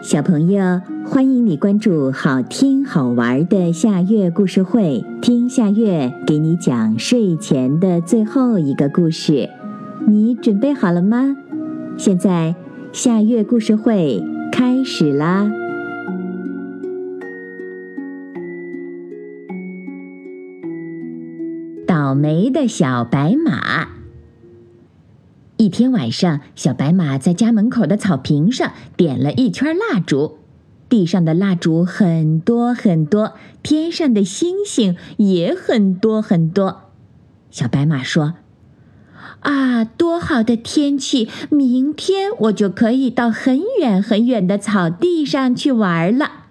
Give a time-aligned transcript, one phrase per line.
[0.00, 9.50] 小朋友，欢迎你关注好听好玩的夏月故事会，听夏月给你讲睡前的最后一个故事。
[10.06, 11.36] 你准备好了吗？
[11.96, 12.54] 现在
[12.92, 14.22] 夏月故事会
[14.52, 15.50] 开始啦！
[21.86, 23.97] 倒霉的小白马。
[25.58, 30.38] 一天晚上，小白马在家门口的草坪上点了一圈蜡烛，
[30.88, 36.82] 地上的蜡烛很多很多，天上的星星也很多很多。
[37.50, 38.34] 小白马说
[39.42, 41.28] ：“啊，多好的天气！
[41.50, 46.44] 明天我就可以到很远很远的草地上去玩了。”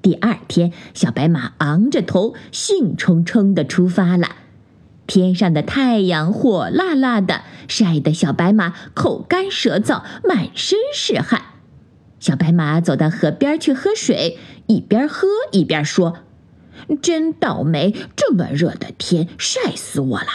[0.00, 4.28] 第二天，小白马昂着头，兴冲冲地出发了。
[5.06, 11.42] 天上的太阳火辣辣的，晒得小白马口干舌燥，满身是汗。
[12.18, 16.18] 小白马走到河边去喝水，一边喝一边说
[17.00, 20.26] ：“真倒霉，这么热的天，晒死我了。”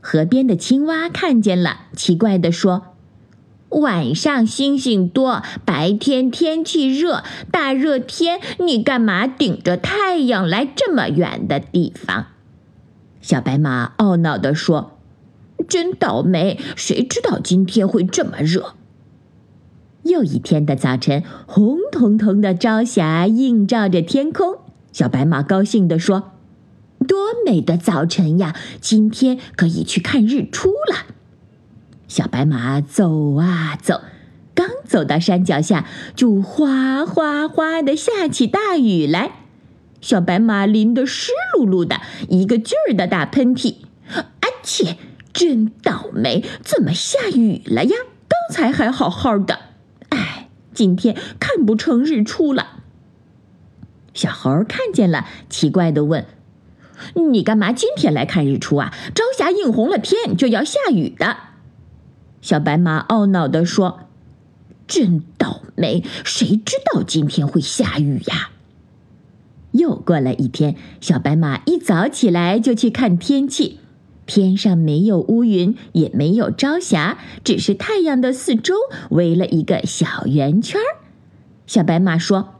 [0.00, 2.94] 河边的青蛙看见了，奇怪地说
[3.70, 12.26] ：“晚上星星多，白天天气热，大热天你干嘛顶着太阳来这么远的地方？”
[13.28, 14.92] 小白马懊恼地说
[15.68, 18.72] ：“真倒霉，谁知道今天会这么热？”
[20.04, 24.56] 又一天的早晨，红彤彤的朝霞映照着天空。
[24.92, 26.30] 小白马高兴地说
[27.06, 28.56] ：“多美的早晨呀！
[28.80, 31.14] 今天可以去看日出了。”
[32.08, 34.00] 小白马走啊走，
[34.54, 39.37] 刚走到山脚下，就哗哗哗的下起大雨来。
[40.00, 43.76] 小白马淋得湿漉漉的，一个劲儿的打喷嚏。
[44.10, 44.24] 啊
[44.62, 44.96] 切！
[45.32, 47.96] 真倒霉，怎么下雨了呀？
[48.28, 49.60] 刚才还好好的。
[50.08, 52.80] 哎，今天看不成日出了。
[54.14, 56.26] 小猴看见了，奇怪的问
[57.30, 58.92] ：“你干嘛今天来看日出啊？
[59.14, 61.36] 朝霞映红了天，就要下雨的。”
[62.42, 64.00] 小白马懊恼地说
[64.88, 68.50] ：“真倒霉，谁知道今天会下雨呀？”
[69.78, 73.78] 又过了一天，小白马一早起来就去看天气。
[74.26, 78.74] 天上没有乌云，也没有朝霞，只是太阳的四周
[79.08, 81.00] 围了一个小圆圈儿。
[81.66, 82.56] 小白马说：“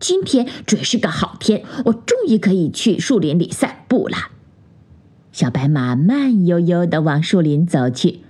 [0.00, 4.16] 今天准是个好天，我终于可以去树林里散步了。”
[5.32, 8.20] 小白马慢悠悠地往树林走去。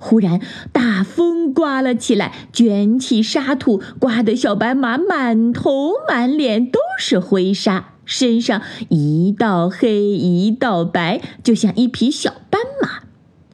[0.00, 0.40] 忽然，
[0.72, 13.02] 大风刮了起来，卷起沙土，刮得小白马满头满脸都是灰沙，身上一道黑一道白，就像一匹小斑马。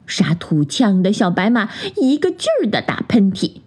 [0.05, 3.57] 沙土呛得小白马一个劲儿的打喷嚏，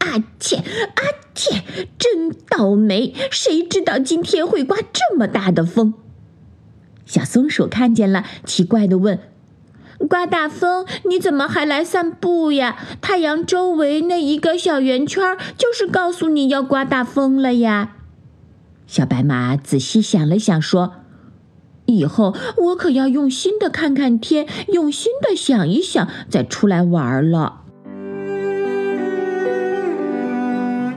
[0.00, 1.02] 阿切阿
[1.34, 1.62] 切，
[1.98, 3.14] 真倒霉！
[3.30, 5.94] 谁知道今天会刮这么大的风？
[7.06, 9.18] 小松鼠看见了，奇怪的问。
[10.06, 12.76] 刮大风，你怎么还来散步呀？
[13.00, 17.96] 太阳周围那一个小圆圈，就是告诉你要刮大风了呀。
[18.86, 20.92] 小白马仔细想了想，说
[21.86, 27.62] ：“以后我可要用心的看看天，用心的想一想，再出来玩了。”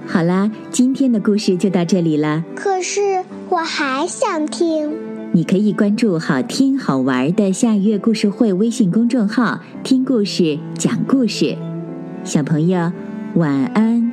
[0.08, 2.46] 好啦，今天的故事就到这里了。
[2.56, 5.11] 可是我还想听。
[5.34, 11.56] 你可以关注好听好玩的夏月故事会微信公众号，听故事，讲故事。
[12.26, 12.92] 小朋友，
[13.36, 14.11] 晚安。